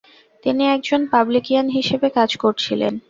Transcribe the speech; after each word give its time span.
তিনি 0.43 0.63
একজন 0.67 1.01
পাবলিকান 1.13 1.65
হিসাবে 1.77 2.07
কাজ 2.17 2.31
করছিলেন। 2.37 2.93